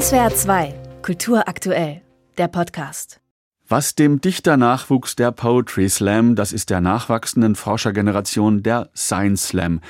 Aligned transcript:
SWR 0.00 0.34
2, 0.34 0.74
Kultur 1.02 1.46
aktuell, 1.46 2.02
der 2.36 2.48
Podcast. 2.48 3.20
Was 3.68 3.94
dem 3.94 4.20
Dichternachwuchs 4.20 5.14
der 5.14 5.30
Poetry 5.30 5.88
Slam, 5.88 6.34
das 6.34 6.52
ist 6.52 6.70
der 6.70 6.80
nachwachsenden 6.80 7.54
Forschergeneration 7.54 8.64
der 8.64 8.90
Science 8.96 9.46
Slam. 9.46 9.80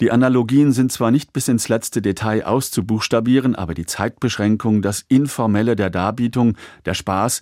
Die 0.00 0.10
Analogien 0.10 0.72
sind 0.72 0.90
zwar 0.90 1.12
nicht 1.12 1.32
bis 1.32 1.46
ins 1.46 1.68
letzte 1.68 2.02
Detail 2.02 2.44
auszubuchstabieren, 2.44 3.54
aber 3.54 3.74
die 3.74 3.86
Zeitbeschränkung, 3.86 4.82
das 4.82 5.04
Informelle 5.06 5.76
der 5.76 5.90
Darbietung, 5.90 6.56
der 6.84 6.94
Spaß, 6.94 7.40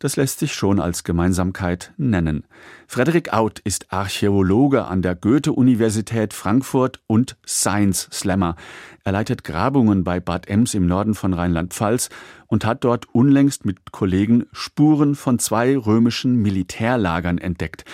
das 0.00 0.16
lässt 0.16 0.40
sich 0.40 0.54
schon 0.54 0.80
als 0.80 1.04
Gemeinsamkeit 1.04 1.92
nennen. 1.96 2.44
Frederik 2.88 3.32
Out 3.32 3.60
ist 3.60 3.92
Archäologe 3.92 4.86
an 4.86 5.02
der 5.02 5.14
Goethe-Universität 5.14 6.34
Frankfurt 6.34 7.00
und 7.06 7.36
Science 7.46 8.08
Slammer. 8.10 8.56
Er 9.04 9.12
leitet 9.12 9.44
Grabungen 9.44 10.02
bei 10.02 10.18
Bad 10.18 10.48
Ems 10.48 10.74
im 10.74 10.86
Norden 10.86 11.14
von 11.14 11.34
Rheinland-Pfalz 11.34 12.08
und 12.46 12.64
hat 12.64 12.82
dort 12.82 13.14
unlängst 13.14 13.64
mit 13.64 13.92
Kollegen 13.92 14.46
Spuren 14.52 15.14
von 15.14 15.38
zwei 15.38 15.76
römischen 15.76 16.36
Militärlagern 16.36 17.38
entdeckt. 17.38 17.84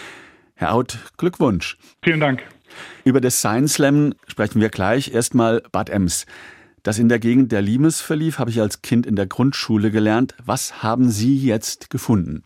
Herr 0.54 0.72
Out, 0.72 0.98
Glückwunsch. 1.18 1.76
Vielen 2.02 2.20
Dank. 2.20 2.42
Über 3.04 3.20
das 3.20 3.40
Science 3.40 3.74
Slam 3.74 4.14
sprechen 4.28 4.60
wir 4.60 4.68
gleich. 4.68 5.12
Erstmal 5.12 5.60
Bad 5.72 5.90
Ems. 5.90 6.24
Das 6.86 7.00
in 7.00 7.08
der 7.08 7.18
Gegend 7.18 7.50
der 7.50 7.62
Limes 7.62 8.00
verlief, 8.00 8.38
habe 8.38 8.50
ich 8.50 8.60
als 8.60 8.80
Kind 8.80 9.06
in 9.06 9.16
der 9.16 9.26
Grundschule 9.26 9.90
gelernt. 9.90 10.36
Was 10.44 10.84
haben 10.84 11.08
Sie 11.08 11.36
jetzt 11.36 11.90
gefunden? 11.90 12.44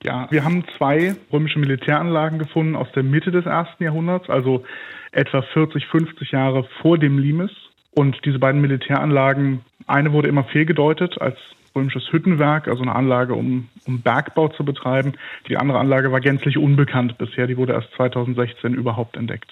Ja, 0.00 0.28
wir 0.30 0.44
haben 0.44 0.62
zwei 0.78 1.16
römische 1.32 1.58
Militäranlagen 1.58 2.38
gefunden 2.38 2.76
aus 2.76 2.86
der 2.94 3.02
Mitte 3.02 3.32
des 3.32 3.46
ersten 3.46 3.82
Jahrhunderts, 3.82 4.30
also 4.30 4.62
etwa 5.10 5.42
40, 5.42 5.86
50 5.86 6.30
Jahre 6.30 6.68
vor 6.82 6.98
dem 6.98 7.18
Limes. 7.18 7.50
Und 7.90 8.16
diese 8.24 8.38
beiden 8.38 8.60
Militäranlagen, 8.60 9.62
eine 9.88 10.12
wurde 10.12 10.28
immer 10.28 10.44
fehlgedeutet 10.44 11.20
als 11.20 11.36
römisches 11.74 12.04
Hüttenwerk, 12.12 12.68
also 12.68 12.82
eine 12.82 12.94
Anlage, 12.94 13.34
um, 13.34 13.66
um 13.88 14.02
Bergbau 14.02 14.50
zu 14.50 14.64
betreiben. 14.64 15.14
Die 15.48 15.56
andere 15.56 15.80
Anlage 15.80 16.12
war 16.12 16.20
gänzlich 16.20 16.58
unbekannt 16.58 17.18
bisher, 17.18 17.48
die 17.48 17.56
wurde 17.56 17.72
erst 17.72 17.88
2016 17.96 18.72
überhaupt 18.72 19.16
entdeckt. 19.16 19.50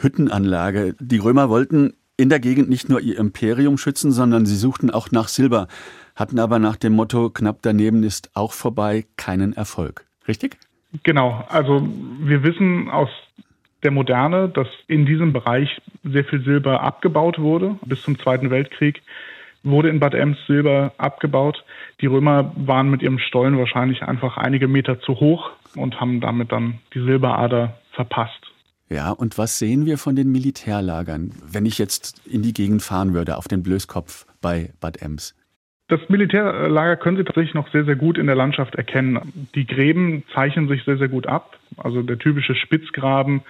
Hüttenanlage. 0.00 0.96
Die 0.98 1.18
Römer 1.18 1.48
wollten 1.48 1.94
in 2.20 2.28
der 2.28 2.38
Gegend 2.38 2.68
nicht 2.68 2.88
nur 2.88 3.00
ihr 3.00 3.18
Imperium 3.18 3.78
schützen, 3.78 4.12
sondern 4.12 4.44
sie 4.44 4.56
suchten 4.56 4.90
auch 4.90 5.10
nach 5.10 5.28
Silber, 5.28 5.68
hatten 6.14 6.38
aber 6.38 6.58
nach 6.58 6.76
dem 6.76 6.92
Motto 6.92 7.30
knapp 7.30 7.58
daneben 7.62 8.02
ist 8.02 8.30
auch 8.34 8.52
vorbei 8.52 9.06
keinen 9.16 9.54
Erfolg. 9.54 10.04
Richtig? 10.28 10.58
Genau. 11.02 11.44
Also 11.48 11.88
wir 12.20 12.42
wissen 12.42 12.90
aus 12.90 13.08
der 13.82 13.90
Moderne, 13.90 14.48
dass 14.48 14.68
in 14.86 15.06
diesem 15.06 15.32
Bereich 15.32 15.80
sehr 16.04 16.24
viel 16.24 16.44
Silber 16.44 16.82
abgebaut 16.82 17.38
wurde. 17.38 17.76
Bis 17.86 18.02
zum 18.02 18.18
Zweiten 18.18 18.50
Weltkrieg 18.50 19.02
wurde 19.62 19.88
in 19.88 20.00
Bad 20.00 20.14
Ems 20.14 20.36
Silber 20.46 20.92
abgebaut. 20.98 21.64
Die 22.02 22.06
Römer 22.06 22.52
waren 22.56 22.90
mit 22.90 23.02
ihrem 23.02 23.18
Stollen 23.18 23.58
wahrscheinlich 23.58 24.02
einfach 24.02 24.36
einige 24.36 24.68
Meter 24.68 25.00
zu 25.00 25.20
hoch 25.20 25.50
und 25.74 26.00
haben 26.00 26.20
damit 26.20 26.52
dann 26.52 26.80
die 26.94 27.00
Silberader 27.00 27.78
verpasst. 27.92 28.49
Ja, 28.92 29.12
und 29.12 29.38
was 29.38 29.58
sehen 29.58 29.86
wir 29.86 29.98
von 29.98 30.16
den 30.16 30.32
Militärlagern, 30.32 31.32
wenn 31.46 31.64
ich 31.64 31.78
jetzt 31.78 32.26
in 32.26 32.42
die 32.42 32.52
Gegend 32.52 32.82
fahren 32.82 33.14
würde, 33.14 33.36
auf 33.36 33.46
den 33.46 33.62
Blöskopf 33.62 34.26
bei 34.40 34.72
Bad 34.80 35.00
Ems? 35.00 35.36
Das 35.86 36.00
Militärlager 36.08 36.96
können 36.96 37.16
Sie 37.16 37.24
tatsächlich 37.24 37.54
noch 37.54 37.70
sehr, 37.70 37.84
sehr 37.84 37.96
gut 37.96 38.18
in 38.18 38.26
der 38.26 38.36
Landschaft 38.36 38.74
erkennen. 38.74 39.48
Die 39.54 39.66
Gräben 39.66 40.24
zeichnen 40.34 40.68
sich 40.68 40.84
sehr, 40.84 40.98
sehr 40.98 41.08
gut 41.08 41.26
ab. 41.26 41.58
Also 41.76 42.02
der 42.02 42.18
typische 42.18 42.54
Spitzgraben 42.54 43.42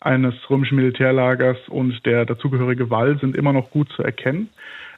eines 0.00 0.34
römischen 0.50 0.76
Militärlagers 0.76 1.58
und 1.68 2.04
der 2.04 2.24
dazugehörige 2.26 2.90
Wall 2.90 3.18
sind 3.18 3.36
immer 3.36 3.52
noch 3.52 3.70
gut 3.70 3.90
zu 3.92 4.02
erkennen. 4.02 4.48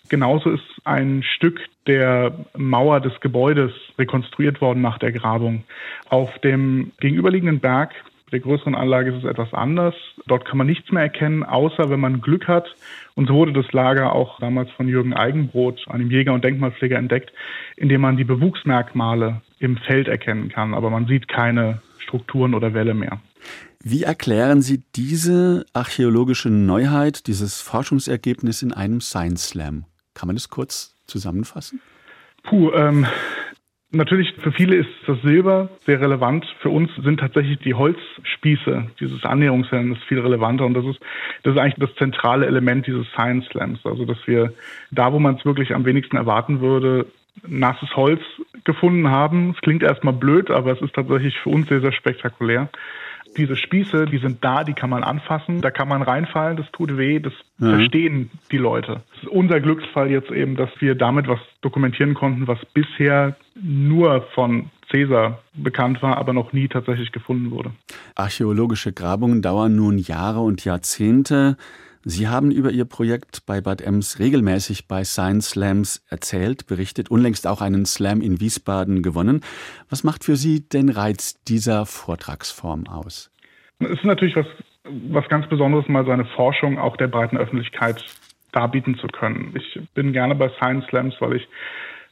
Genauso 0.08 0.50
ist 0.50 0.64
ein 0.84 1.22
Stück 1.22 1.60
der 1.86 2.32
Mauer 2.56 3.00
des 3.00 3.18
Gebäudes 3.20 3.72
rekonstruiert 3.98 4.60
worden 4.60 4.82
nach 4.82 4.98
der 4.98 5.12
Grabung. 5.12 5.64
Auf 6.08 6.38
dem 6.40 6.92
gegenüberliegenden 7.00 7.60
Berg 7.60 7.92
der 8.32 8.40
größeren 8.40 8.74
Anlage 8.74 9.10
ist 9.10 9.24
es 9.24 9.30
etwas 9.30 9.52
anders. 9.52 9.94
Dort 10.26 10.44
kann 10.44 10.58
man 10.58 10.66
nichts 10.66 10.90
mehr 10.90 11.02
erkennen, 11.02 11.44
außer 11.44 11.90
wenn 11.90 12.00
man 12.00 12.20
Glück 12.20 12.48
hat. 12.48 12.66
Und 13.14 13.28
so 13.28 13.34
wurde 13.34 13.52
das 13.52 13.70
Lager 13.72 14.12
auch 14.12 14.40
damals 14.40 14.70
von 14.72 14.88
Jürgen 14.88 15.14
Eigenbrot, 15.14 15.86
einem 15.88 16.10
Jäger 16.10 16.32
und 16.32 16.42
Denkmalpfleger, 16.42 16.96
entdeckt, 16.96 17.32
indem 17.76 18.00
man 18.00 18.16
die 18.16 18.24
Bewuchsmerkmale 18.24 19.42
im 19.58 19.76
Feld 19.76 20.08
erkennen 20.08 20.48
kann. 20.48 20.74
Aber 20.74 20.90
man 20.90 21.06
sieht 21.06 21.28
keine 21.28 21.82
Strukturen 21.98 22.54
oder 22.54 22.74
Wälle 22.74 22.94
mehr. 22.94 23.20
Wie 23.82 24.02
erklären 24.02 24.62
Sie 24.62 24.82
diese 24.96 25.66
archäologische 25.74 26.48
Neuheit, 26.48 27.26
dieses 27.26 27.60
Forschungsergebnis 27.60 28.62
in 28.62 28.72
einem 28.72 29.00
Science 29.00 29.50
Slam? 29.50 29.84
Kann 30.14 30.26
man 30.26 30.36
das 30.36 30.48
kurz 30.48 30.94
zusammenfassen? 31.06 31.80
Puh, 32.44 32.72
ähm, 32.72 33.06
Natürlich 33.94 34.34
für 34.40 34.52
viele 34.52 34.76
ist 34.76 34.88
das 35.06 35.20
Silber 35.22 35.68
sehr 35.86 36.00
relevant. 36.00 36.44
Für 36.60 36.70
uns 36.70 36.90
sind 36.96 37.20
tatsächlich 37.20 37.58
die 37.60 37.74
Holzspieße, 37.74 38.86
dieses 39.00 39.24
Annäherungsverhältnis 39.24 39.98
viel 40.08 40.18
relevanter 40.18 40.66
und 40.66 40.74
das 40.74 40.84
ist, 40.84 41.00
das 41.42 41.54
ist 41.54 41.60
eigentlich 41.60 41.88
das 41.88 41.94
zentrale 41.96 42.46
Element 42.46 42.86
dieses 42.86 43.06
Science 43.12 43.46
Slams. 43.46 43.80
Also, 43.84 44.04
dass 44.04 44.18
wir 44.26 44.52
da, 44.90 45.12
wo 45.12 45.18
man 45.18 45.36
es 45.36 45.44
wirklich 45.44 45.74
am 45.74 45.84
wenigsten 45.84 46.16
erwarten 46.16 46.60
würde, 46.60 47.06
nasses 47.46 47.94
Holz 47.96 48.20
gefunden 48.64 49.10
haben. 49.10 49.50
Es 49.50 49.60
klingt 49.60 49.82
erstmal 49.82 50.14
blöd, 50.14 50.50
aber 50.50 50.72
es 50.72 50.80
ist 50.80 50.94
tatsächlich 50.94 51.38
für 51.38 51.50
uns 51.50 51.68
sehr, 51.68 51.80
sehr 51.80 51.92
spektakulär 51.92 52.68
diese 53.36 53.56
Spieße, 53.56 54.06
die 54.06 54.18
sind 54.18 54.44
da, 54.44 54.64
die 54.64 54.74
kann 54.74 54.90
man 54.90 55.02
anfassen, 55.02 55.60
da 55.60 55.70
kann 55.70 55.88
man 55.88 56.02
reinfallen, 56.02 56.56
das 56.56 56.70
tut 56.72 56.96
weh, 56.96 57.18
das 57.18 57.32
mhm. 57.58 57.70
verstehen 57.70 58.30
die 58.50 58.58
Leute. 58.58 59.02
Das 59.12 59.24
ist 59.24 59.28
unser 59.28 59.60
Glücksfall 59.60 60.10
jetzt 60.10 60.30
eben, 60.30 60.56
dass 60.56 60.70
wir 60.80 60.94
damit 60.94 61.28
was 61.28 61.40
dokumentieren 61.60 62.14
konnten, 62.14 62.46
was 62.46 62.58
bisher 62.72 63.36
nur 63.54 64.22
von 64.34 64.70
Caesar 64.90 65.40
bekannt 65.54 66.02
war, 66.02 66.18
aber 66.18 66.32
noch 66.32 66.52
nie 66.52 66.68
tatsächlich 66.68 67.12
gefunden 67.12 67.50
wurde. 67.50 67.72
Archäologische 68.14 68.92
Grabungen 68.92 69.42
dauern 69.42 69.74
nun 69.76 69.98
Jahre 69.98 70.40
und 70.40 70.64
Jahrzehnte. 70.64 71.56
Sie 72.06 72.28
haben 72.28 72.50
über 72.50 72.70
Ihr 72.70 72.84
Projekt 72.84 73.46
bei 73.46 73.62
Bad 73.62 73.80
Ems 73.80 74.18
regelmäßig 74.18 74.88
bei 74.88 75.04
Science 75.04 75.50
Slams 75.50 76.04
erzählt, 76.10 76.66
berichtet, 76.66 77.10
unlängst 77.10 77.46
auch 77.46 77.62
einen 77.62 77.86
Slam 77.86 78.20
in 78.20 78.40
Wiesbaden 78.40 79.02
gewonnen. 79.02 79.40
Was 79.88 80.04
macht 80.04 80.22
für 80.22 80.36
Sie 80.36 80.68
den 80.68 80.90
Reiz 80.90 81.42
dieser 81.44 81.86
Vortragsform 81.86 82.88
aus? 82.88 83.30
Es 83.78 83.90
ist 83.90 84.04
natürlich 84.04 84.36
was, 84.36 84.46
was 84.84 85.26
ganz 85.28 85.48
Besonderes, 85.48 85.88
mal 85.88 86.04
seine 86.04 86.26
Forschung 86.26 86.78
auch 86.78 86.98
der 86.98 87.08
breiten 87.08 87.38
Öffentlichkeit 87.38 88.04
darbieten 88.52 88.98
zu 88.98 89.06
können. 89.06 89.54
Ich 89.56 89.80
bin 89.94 90.12
gerne 90.12 90.34
bei 90.34 90.50
Science 90.50 90.84
Slams, 90.88 91.14
weil 91.20 91.36
ich 91.36 91.48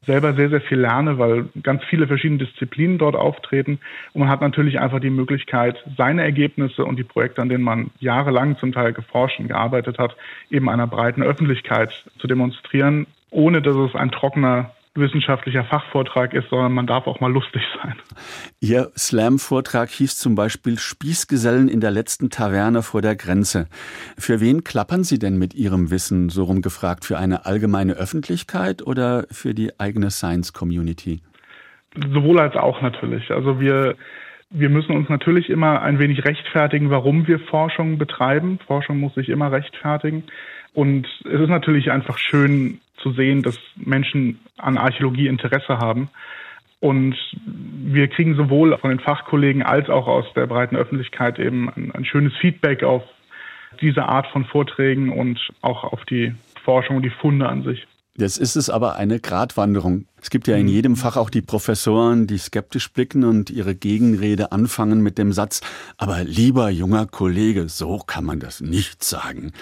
selber 0.07 0.35
sehr, 0.35 0.51
sehr 0.51 0.61
viel 0.61 0.81
lerne, 0.81 1.19
weil 1.19 1.47
ganz 1.63 1.83
viele 1.85 2.07
verschiedene 2.07 2.45
Disziplinen 2.45 2.99
dort 2.99 3.15
auftreten. 3.15 3.79
Und 4.13 4.21
man 4.21 4.29
hat 4.29 4.41
natürlich 4.41 4.81
einfach 4.81 5.01
die 5.01 5.11
Möglichkeit, 5.11 5.83
seine 5.97 6.23
Ergebnisse 6.23 6.85
und 6.85 6.97
die 6.97 7.05
Projekte, 7.05 7.43
an 7.43 7.49
denen 7.49 7.65
man 7.65 7.91
jahrelang 8.01 8.59
zum 8.59 8.73
Teil 8.73 8.93
geforscht 8.93 9.39
und 9.39 9.49
gearbeitet 9.49 9.99
hat, 9.99 10.17
eben 10.51 10.69
einer 10.69 10.87
breiten 10.87 11.23
Öffentlichkeit 11.23 11.91
zu 12.19 12.27
demonstrieren, 12.27 13.07
ohne 13.31 13.63
dass 13.63 13.77
es 13.77 13.95
ein 13.95 14.11
trockener 14.11 14.73
wissenschaftlicher 14.95 15.65
Fachvortrag 15.65 16.35
ist, 16.35 16.51
sondern 16.51 16.73
man 16.73 16.87
darf 16.87 17.07
auch 17.07 17.21
mal 17.21 17.33
lustig 17.33 17.63
sein. 17.83 17.95
Ihr 18.61 18.91
Slam-Vortrag 18.97 19.89
hieß 19.89 20.19
zum 20.19 20.35
Beispiel 20.35 20.79
Spießgesellen 20.79 21.69
in 21.69 21.81
der 21.81 21.91
letzten 21.91 22.31
Taverne 22.31 22.83
vor 22.83 23.01
der 23.01 23.17
Grenze. 23.17 23.69
Für 24.19 24.41
wen 24.41 24.65
klappern 24.65 25.05
Sie 25.05 25.19
denn 25.19 25.39
mit 25.39 25.55
Ihrem 25.55 25.91
Wissen, 25.91 26.29
so 26.29 26.45
rumgefragt, 26.45 27.05
für 27.05 27.19
eine 27.19 27.47
allgemeine 27.47 27.95
Öffentlichkeit 27.95 28.87
oder 28.87 29.25
für 29.31 29.55
die 29.55 29.79
eigene 29.81 30.11
Science-Community? 30.11 31.21
Sowohl 32.13 32.41
als 32.41 32.57
auch 32.57 32.83
natürlich. 32.83 33.31
Also 33.31 33.61
wir 33.61 33.97
wir 34.55 34.69
müssen 34.69 34.95
uns 34.95 35.09
natürlich 35.09 35.49
immer 35.49 35.81
ein 35.81 35.99
wenig 35.99 36.27
rechtfertigen, 36.27 36.91
warum 36.91 37.27
wir 37.27 37.41
Forschung 37.41 37.97
betreiben. 37.97 38.59
Forschung 38.67 38.99
muss 38.99 39.15
sich 39.15 39.31
immer 39.31 39.51
rechtfertigen. 39.51 40.25
Und 40.75 41.07
es 41.25 41.41
ist 41.41 41.49
natürlich 41.49 41.91
einfach 41.91 42.19
schön 42.19 42.81
zu 43.03 43.13
sehen, 43.13 43.43
dass 43.43 43.59
Menschen 43.77 44.41
an 44.57 44.79
Archäologie 44.79 45.27
Interesse 45.27 45.79
haben. 45.79 46.09
Und 46.81 47.15
wir 47.45 48.09
kriegen 48.09 48.35
sowohl 48.35 48.77
von 48.79 48.91
den 48.91 49.01
Fachkollegen 49.01 49.63
als 49.63 49.89
auch 49.89 50.09
aus 50.09 50.25
der 50.35 50.47
breiten 50.47 50.77
Öffentlichkeit 50.77 51.39
eben 51.39 51.69
ein, 51.69 51.93
ein 51.93 52.05
schönes 52.05 52.33
Feedback 52.41 52.83
auf 52.83 53.03
diese 53.81 54.05
Art 54.05 54.27
von 54.29 54.45
Vorträgen 54.45 55.13
und 55.13 55.39
auch 55.61 55.85
auf 55.85 56.05
die 56.05 56.35
Forschung 56.65 56.97
und 56.97 57.03
die 57.03 57.11
Funde 57.11 57.49
an 57.49 57.63
sich. 57.63 57.87
Jetzt 58.17 58.37
ist 58.37 58.57
es 58.57 58.69
aber 58.69 58.97
eine 58.97 59.21
Gratwanderung. 59.21 60.05
Es 60.21 60.29
gibt 60.29 60.47
ja 60.47 60.57
in 60.57 60.69
jedem 60.69 60.97
Fach 60.97 61.17
auch 61.17 61.31
die 61.31 61.41
Professoren, 61.41 62.27
die 62.27 62.37
skeptisch 62.37 62.93
blicken 62.93 63.25
und 63.25 63.49
ihre 63.49 63.75
Gegenrede 63.75 64.53
anfangen 64.53 65.03
mit 65.03 65.17
dem 65.17 65.33
Satz, 65.33 65.63
aber 65.97 66.23
lieber 66.23 66.69
junger 66.69 67.07
Kollege, 67.07 67.69
so 67.69 67.99
kann 67.99 68.25
man 68.25 68.39
das 68.39 68.61
nicht 68.61 69.03
sagen. 69.03 69.53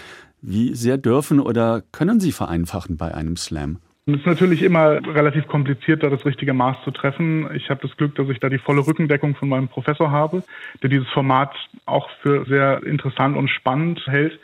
Wie 0.43 0.75
sehr 0.75 0.99
dürfen 0.99 1.41
oder 1.41 1.83
können 1.93 2.21
Sie 2.21 2.33
vereinfachen 2.33 2.97
bei 2.97 3.15
einem 3.15 3.37
Slam? 3.37 3.79
Es 4.07 4.15
ist 4.15 4.27
natürlich 4.27 4.63
immer 4.63 5.01
relativ 5.15 5.47
kompliziert, 5.47 6.03
da 6.03 6.09
das 6.09 6.25
richtige 6.25 6.55
Maß 6.55 6.79
zu 6.85 6.91
treffen. 6.91 7.49
Ich 7.55 7.69
habe 7.71 7.87
das 7.87 7.97
Glück, 7.97 8.15
dass 8.17 8.29
ich 8.29 8.41
da 8.41 8.49
die 8.49 8.59
volle 8.59 8.87
Rückendeckung 8.87 9.37
von 9.37 9.49
meinem 9.49 9.69
Professor 9.69 10.11
habe, 10.11 10.43
der 10.83 10.89
dieses 10.89 11.09
Format 11.11 11.55
auch 11.87 12.09
für 12.23 12.45
sehr 12.47 12.83
interessant 12.85 13.37
und 13.37 13.49
spannend 13.49 14.01
hält. 14.07 14.39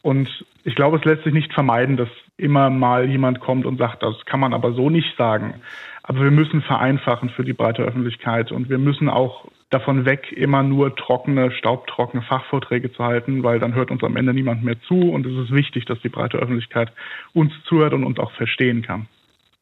Und 0.00 0.28
ich 0.64 0.74
glaube, 0.74 0.96
es 0.96 1.04
lässt 1.04 1.24
sich 1.24 1.32
nicht 1.32 1.52
vermeiden, 1.52 1.96
dass 1.96 2.08
immer 2.36 2.70
mal 2.70 3.08
jemand 3.08 3.40
kommt 3.40 3.66
und 3.66 3.78
sagt, 3.78 4.02
das 4.02 4.16
kann 4.24 4.40
man 4.40 4.54
aber 4.54 4.72
so 4.72 4.90
nicht 4.90 5.16
sagen. 5.16 5.54
Aber 6.02 6.22
wir 6.22 6.30
müssen 6.32 6.62
vereinfachen 6.62 7.28
für 7.28 7.44
die 7.44 7.52
breite 7.52 7.82
Öffentlichkeit 7.82 8.50
und 8.50 8.68
wir 8.68 8.78
müssen 8.78 9.08
auch 9.08 9.46
davon 9.72 10.04
weg, 10.04 10.32
immer 10.32 10.62
nur 10.62 10.94
trockene, 10.94 11.50
staubtrockene 11.52 12.22
Fachvorträge 12.22 12.92
zu 12.92 13.02
halten, 13.04 13.42
weil 13.42 13.58
dann 13.58 13.74
hört 13.74 13.90
uns 13.90 14.02
am 14.02 14.16
Ende 14.16 14.34
niemand 14.34 14.62
mehr 14.62 14.80
zu 14.82 14.94
und 14.94 15.26
es 15.26 15.44
ist 15.44 15.54
wichtig, 15.54 15.86
dass 15.86 16.00
die 16.00 16.08
breite 16.08 16.38
Öffentlichkeit 16.38 16.92
uns 17.32 17.52
zuhört 17.64 17.94
und 17.94 18.04
uns 18.04 18.18
auch 18.18 18.32
verstehen 18.32 18.82
kann. 18.82 19.06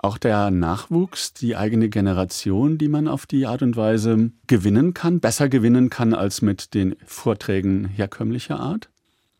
Auch 0.02 0.16
der 0.16 0.50
Nachwuchs, 0.50 1.34
die 1.34 1.56
eigene 1.56 1.90
Generation, 1.90 2.78
die 2.78 2.88
man 2.88 3.06
auf 3.06 3.26
die 3.26 3.46
Art 3.46 3.62
und 3.62 3.76
Weise 3.76 4.30
gewinnen 4.46 4.94
kann, 4.94 5.20
besser 5.20 5.48
gewinnen 5.48 5.90
kann 5.90 6.14
als 6.14 6.40
mit 6.40 6.74
den 6.74 6.96
Vorträgen 7.04 7.86
herkömmlicher 7.86 8.58
Art? 8.58 8.88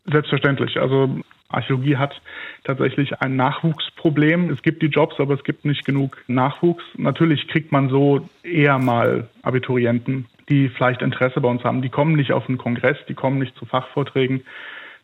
Selbstverständlich. 0.05 0.77
Also 0.77 1.19
Archäologie 1.49 1.97
hat 1.97 2.21
tatsächlich 2.63 3.19
ein 3.21 3.35
Nachwuchsproblem. 3.35 4.51
Es 4.51 4.61
gibt 4.61 4.83
die 4.83 4.87
Jobs, 4.87 5.19
aber 5.19 5.33
es 5.33 5.43
gibt 5.43 5.65
nicht 5.65 5.83
genug 5.83 6.17
Nachwuchs. 6.27 6.83
Natürlich 6.95 7.47
kriegt 7.47 7.71
man 7.71 7.89
so 7.89 8.29
eher 8.43 8.77
mal 8.77 9.29
Abiturienten, 9.41 10.27
die 10.49 10.69
vielleicht 10.69 11.01
Interesse 11.01 11.41
bei 11.41 11.49
uns 11.49 11.63
haben. 11.63 11.81
Die 11.81 11.89
kommen 11.89 12.15
nicht 12.15 12.31
auf 12.31 12.47
einen 12.47 12.57
Kongress, 12.57 12.97
die 13.07 13.13
kommen 13.13 13.39
nicht 13.39 13.55
zu 13.57 13.65
Fachvorträgen, 13.65 14.43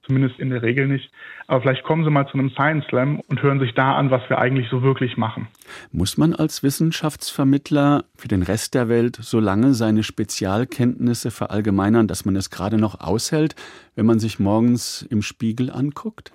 zumindest 0.05 0.39
in 0.39 0.49
der 0.49 0.61
Regel 0.61 0.87
nicht. 0.87 1.11
Aber 1.47 1.61
vielleicht 1.61 1.83
kommen 1.83 2.03
Sie 2.03 2.09
mal 2.09 2.27
zu 2.27 2.37
einem 2.37 2.49
Science 2.51 2.85
Slam 2.87 3.19
und 3.27 3.41
hören 3.41 3.59
sich 3.59 3.73
da 3.73 3.95
an, 3.95 4.09
was 4.09 4.21
wir 4.29 4.37
eigentlich 4.37 4.69
so 4.69 4.81
wirklich 4.81 5.17
machen. 5.17 5.47
Muss 5.91 6.17
man 6.17 6.33
als 6.33 6.63
Wissenschaftsvermittler 6.63 8.05
für 8.15 8.27
den 8.27 8.41
Rest 8.43 8.73
der 8.73 8.89
Welt 8.89 9.17
so 9.17 9.39
lange 9.39 9.73
seine 9.73 10.03
Spezialkenntnisse 10.03 11.31
verallgemeinern, 11.31 12.07
dass 12.07 12.25
man 12.25 12.35
es 12.35 12.49
gerade 12.49 12.77
noch 12.77 12.99
aushält, 12.99 13.55
wenn 13.95 14.05
man 14.05 14.19
sich 14.19 14.39
morgens 14.39 15.01
im 15.09 15.21
Spiegel 15.21 15.71
anguckt? 15.71 16.31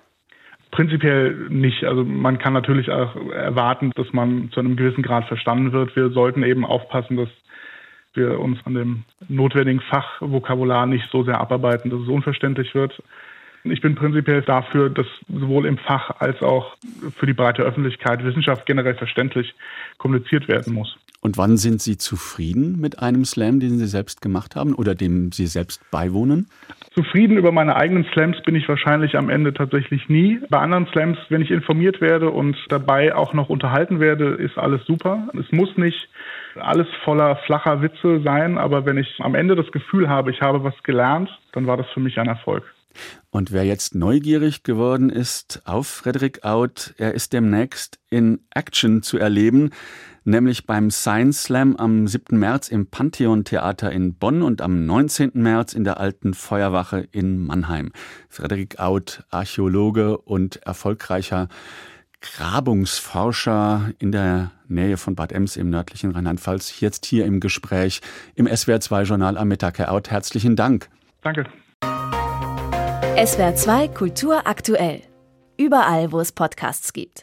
Prinzipiell 0.71 1.49
nicht. 1.49 1.83
Also 1.83 2.03
man 2.03 2.39
kann 2.39 2.53
natürlich 2.53 2.89
auch 2.89 3.15
erwarten, 3.31 3.91
dass 3.95 4.11
man 4.11 4.49
zu 4.51 4.59
einem 4.59 4.75
gewissen 4.75 5.03
Grad 5.03 5.25
verstanden 5.25 5.71
wird. 5.71 5.95
Wir 5.95 6.09
sollten 6.09 6.41
eben 6.41 6.65
aufpassen, 6.65 7.17
dass 7.17 7.29
wir 8.15 8.39
uns 8.39 8.59
an 8.65 8.75
dem 8.75 9.03
notwendigen 9.27 9.81
Fachvokabular 9.81 10.85
nicht 10.85 11.09
so 11.11 11.23
sehr 11.23 11.39
abarbeiten, 11.39 11.89
dass 11.89 12.01
es 12.01 12.07
unverständlich 12.07 12.73
wird. 12.75 13.01
Ich 13.65 13.81
bin 13.81 13.95
prinzipiell 13.95 14.41
dafür, 14.41 14.89
dass 14.89 15.07
sowohl 15.29 15.65
im 15.65 15.77
Fach 15.77 16.19
als 16.19 16.41
auch 16.41 16.75
für 17.15 17.25
die 17.25 17.33
breite 17.33 17.61
Öffentlichkeit 17.61 18.23
Wissenschaft 18.23 18.65
generell 18.65 18.95
verständlich 18.95 19.53
kommuniziert 19.97 20.49
werden 20.49 20.73
muss. 20.73 20.97
Und 21.21 21.37
wann 21.37 21.55
sind 21.55 21.81
Sie 21.81 21.97
zufrieden 21.97 22.81
mit 22.81 22.99
einem 22.99 23.23
Slam, 23.23 23.61
den 23.61 23.77
Sie 23.77 23.87
selbst 23.87 24.21
gemacht 24.21 24.57
haben 24.57 24.73
oder 24.73 24.93
dem 24.93 25.31
Sie 25.31 25.47
selbst 25.47 25.79
beiwohnen? 25.89 26.47
Zufrieden 26.95 27.37
über 27.37 27.51
meine 27.51 27.75
eigenen 27.75 28.05
Slams 28.13 28.39
bin 28.43 28.55
ich 28.55 28.69
wahrscheinlich 28.69 29.17
am 29.17 29.29
Ende 29.29 29.53
tatsächlich 29.53 30.09
nie. 30.09 30.39
Bei 30.49 30.59
anderen 30.59 30.85
Slams, 30.87 31.17
wenn 31.29 31.41
ich 31.41 31.49
informiert 31.49 32.01
werde 32.01 32.29
und 32.29 32.55
dabei 32.69 33.15
auch 33.15 33.33
noch 33.33 33.49
unterhalten 33.49 33.99
werde, 33.99 34.35
ist 34.35 34.57
alles 34.59 34.85
super. 34.85 35.27
Es 35.33 35.51
muss 35.51 35.75
nicht 35.75 36.07
alles 36.55 36.87
voller 37.03 37.37
flacher 37.47 37.81
Witze 37.81 38.21
sein, 38.23 38.59
aber 38.59 38.85
wenn 38.85 38.97
ich 38.97 39.19
am 39.19 39.33
Ende 39.33 39.55
das 39.55 39.71
Gefühl 39.71 40.07
habe, 40.07 40.29
ich 40.29 40.41
habe 40.41 40.63
was 40.63 40.75
gelernt, 40.83 41.29
dann 41.53 41.65
war 41.65 41.77
das 41.77 41.87
für 41.93 41.99
mich 41.99 42.19
ein 42.19 42.27
Erfolg. 42.27 42.63
Und 43.31 43.51
wer 43.51 43.63
jetzt 43.63 43.95
neugierig 43.95 44.61
geworden 44.61 45.09
ist 45.09 45.63
auf 45.65 45.87
Frederick 45.87 46.43
Out, 46.43 46.93
er 46.99 47.15
ist 47.15 47.33
demnächst 47.33 47.99
in 48.11 48.41
Action 48.53 49.01
zu 49.01 49.17
erleben, 49.17 49.71
nämlich 50.23 50.65
beim 50.65 50.91
Science 50.91 51.43
Slam 51.43 51.75
am 51.75 52.07
7. 52.07 52.37
März 52.37 52.69
im 52.69 52.87
Pantheon 52.87 53.43
Theater 53.43 53.91
in 53.91 54.15
Bonn 54.15 54.41
und 54.41 54.61
am 54.61 54.85
19. 54.85 55.31
März 55.33 55.73
in 55.73 55.83
der 55.83 55.99
Alten 55.99 56.33
Feuerwache 56.33 57.07
in 57.11 57.45
Mannheim. 57.45 57.91
Frederick 58.29 58.79
Out, 58.79 59.23
Archäologe 59.29 60.17
und 60.17 60.57
erfolgreicher 60.57 61.47
Grabungsforscher 62.21 63.91
in 63.99 64.11
der 64.11 64.51
Nähe 64.67 64.97
von 64.97 65.15
Bad 65.15 65.31
Ems 65.33 65.57
im 65.57 65.69
nördlichen 65.69 66.11
Rheinland-Pfalz, 66.11 66.79
jetzt 66.79 67.05
hier 67.05 67.25
im 67.25 67.39
Gespräch 67.39 68.01
im 68.35 68.47
SWR2-Journal 68.47 69.37
am 69.37 69.47
Mittag. 69.49 69.77
Herr 69.77 69.91
Out, 69.91 70.09
herzlichen 70.09 70.55
Dank. 70.55 70.89
Danke. 71.21 71.45
SWR2 73.15 73.93
Kultur 73.93 74.47
aktuell. 74.47 75.01
Überall, 75.57 76.11
wo 76.11 76.19
es 76.19 76.31
Podcasts 76.31 76.93
gibt. 76.93 77.21